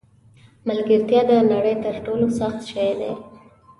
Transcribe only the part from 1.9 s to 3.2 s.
ټولو سخت شی دی.